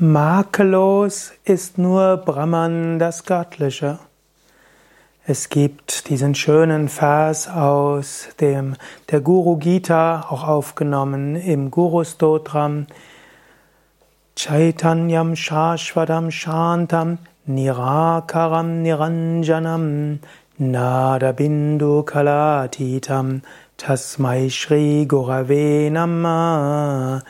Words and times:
Makellos 0.00 1.32
ist 1.44 1.76
nur 1.76 2.18
Brahman, 2.18 3.00
das 3.00 3.24
Göttliche. 3.24 3.98
Es 5.26 5.48
gibt 5.48 6.08
diesen 6.08 6.36
schönen 6.36 6.88
Vers 6.88 7.48
aus 7.48 8.28
dem 8.40 8.76
der 9.10 9.20
Guru 9.20 9.56
Gita, 9.56 10.26
auch 10.30 10.46
aufgenommen 10.46 11.34
im 11.34 11.72
Guru 11.72 12.04
Stotram. 12.04 12.86
Chaitanyam 14.36 15.34
Shashvatam 15.34 16.30
Shantam 16.30 17.18
Nirakaram 17.48 18.82
Niranjanam 18.82 20.20
Nada 20.58 21.32
Bindu 21.32 22.04
Kalatitam 22.04 23.42
Tasmai 23.76 24.48
Shri 24.48 25.06
Gurave 25.08 25.90
Namah 25.90 27.24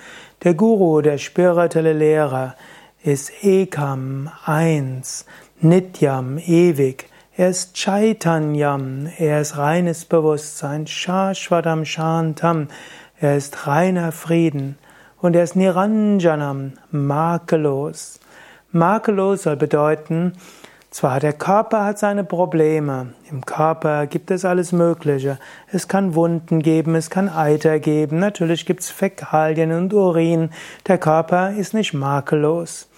der 0.45 0.55
Guru, 0.55 1.01
der 1.01 1.19
spirituelle 1.19 1.93
Lehrer, 1.93 2.55
ist 3.03 3.33
Ekam, 3.43 4.31
eins, 4.45 5.25
Nityam, 5.61 6.39
ewig. 6.39 7.09
Er 7.37 7.51
ist 7.51 7.77
Chaitanyam, 7.77 9.09
er 9.19 9.41
ist 9.41 9.57
reines 9.57 10.05
Bewusstsein, 10.05 10.87
Shashvatam 10.87 11.85
Shantam, 11.85 12.69
er 13.21 13.37
ist 13.37 13.67
reiner 13.67 14.13
Frieden. 14.13 14.79
Und 15.21 15.35
er 15.35 15.45
ist 15.45 15.57
Niranjanam, 15.57 16.75
makellos. 16.91 18.21
Makellos 18.71 19.45
soll 19.45 19.57
bedeuten, 19.57 20.33
zwar, 20.91 21.21
der 21.21 21.33
Körper 21.33 21.85
hat 21.85 21.99
seine 21.99 22.25
Probleme. 22.25 23.15
Im 23.31 23.45
Körper 23.45 24.07
gibt 24.07 24.31
es 24.31 24.45
alles 24.45 24.73
Mögliche. 24.73 25.39
Es 25.71 25.89
kann 25.89 26.15
Wunden 26.15 26.61
geben, 26.63 26.95
es 26.95 27.11
kann 27.11 27.29
Eiter 27.29 27.79
geben. 27.79 28.19
Natürlich 28.19 28.67
gibt 28.67 28.81
es 28.81 28.91
Fäkalien 28.91 29.73
und 29.73 29.93
Urin. 29.93 30.51
Der 30.87 30.99
Körper 30.99 31.51
ist 31.51 31.75
nicht 31.75 31.95
makellos. 31.95 32.89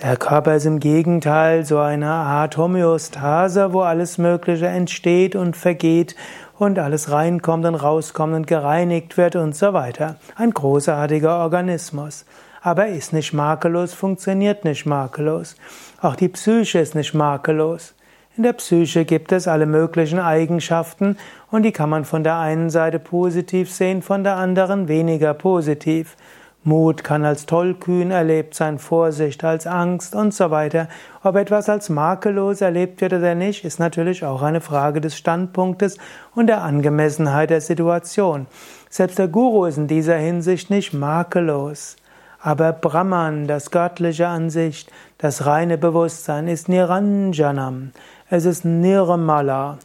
Der 0.00 0.16
Körper 0.16 0.54
ist 0.54 0.64
im 0.64 0.78
Gegenteil 0.78 1.64
so 1.64 1.78
eine 1.78 2.10
Art 2.10 2.56
Homöostase, 2.56 3.72
wo 3.72 3.80
alles 3.80 4.16
Mögliche 4.16 4.68
entsteht 4.68 5.34
und 5.34 5.56
vergeht 5.56 6.14
und 6.56 6.78
alles 6.78 7.10
reinkommt 7.10 7.66
und 7.66 7.74
rauskommt 7.74 8.34
und 8.34 8.46
gereinigt 8.46 9.16
wird 9.16 9.34
und 9.34 9.56
so 9.56 9.72
weiter. 9.72 10.16
Ein 10.36 10.52
großartiger 10.52 11.38
Organismus 11.38 12.24
aber 12.62 12.86
er 12.86 12.94
ist 12.94 13.12
nicht 13.12 13.32
makellos, 13.32 13.94
funktioniert 13.94 14.64
nicht 14.64 14.86
makellos. 14.86 15.56
Auch 16.00 16.16
die 16.16 16.28
Psyche 16.28 16.78
ist 16.78 16.94
nicht 16.94 17.14
makellos. 17.14 17.94
In 18.36 18.44
der 18.44 18.52
Psyche 18.52 19.04
gibt 19.04 19.32
es 19.32 19.48
alle 19.48 19.66
möglichen 19.66 20.20
Eigenschaften 20.20 21.16
und 21.50 21.64
die 21.64 21.72
kann 21.72 21.90
man 21.90 22.04
von 22.04 22.22
der 22.22 22.36
einen 22.36 22.70
Seite 22.70 23.00
positiv 23.00 23.72
sehen, 23.72 24.00
von 24.00 24.22
der 24.22 24.36
anderen 24.36 24.86
weniger 24.86 25.34
positiv. 25.34 26.16
Mut 26.64 27.02
kann 27.02 27.24
als 27.24 27.46
tollkühn 27.46 28.10
erlebt 28.10 28.54
sein, 28.54 28.78
Vorsicht 28.78 29.42
als 29.42 29.66
Angst 29.66 30.14
und 30.14 30.34
so 30.34 30.50
weiter. 30.50 30.88
Ob 31.22 31.34
etwas 31.36 31.68
als 31.68 31.88
makellos 31.88 32.60
erlebt 32.60 33.00
wird 33.00 33.12
oder 33.12 33.34
nicht, 33.34 33.64
ist 33.64 33.80
natürlich 33.80 34.24
auch 34.24 34.42
eine 34.42 34.60
Frage 34.60 35.00
des 35.00 35.16
Standpunktes 35.16 35.98
und 36.34 36.46
der 36.46 36.62
Angemessenheit 36.62 37.50
der 37.50 37.60
Situation. 37.60 38.46
Selbst 38.90 39.18
der 39.18 39.28
Guru 39.28 39.64
ist 39.64 39.78
in 39.78 39.86
dieser 39.86 40.16
Hinsicht 40.16 40.70
nicht 40.70 40.92
makellos. 40.92 41.96
Aber 42.40 42.72
Brahman, 42.72 43.48
das 43.48 43.70
göttliche 43.70 44.28
Ansicht, 44.28 44.92
das 45.18 45.44
reine 45.46 45.76
Bewusstsein, 45.76 46.46
ist 46.46 46.68
Niranjanam. 46.68 47.90
Es 48.30 48.44
ist 48.44 48.64
Nirmala, 48.64 49.78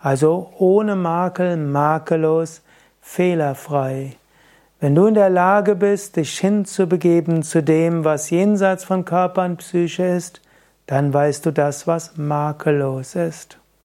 also 0.00 0.50
ohne 0.58 0.96
Makel, 0.96 1.56
makellos, 1.56 2.62
fehlerfrei. 3.00 4.16
Wenn 4.80 4.94
du 4.94 5.06
in 5.06 5.14
der 5.14 5.28
Lage 5.28 5.74
bist, 5.74 6.16
dich 6.16 6.38
hinzubegeben 6.38 7.42
zu 7.42 7.62
dem, 7.62 8.04
was 8.04 8.30
jenseits 8.30 8.84
von 8.84 9.04
Körper 9.04 9.44
und 9.44 9.56
Psyche 9.56 10.04
ist, 10.04 10.40
dann 10.86 11.12
weißt 11.12 11.44
du 11.44 11.50
das, 11.50 11.86
was 11.86 12.16
makellos 12.16 13.16
ist. 13.16 13.58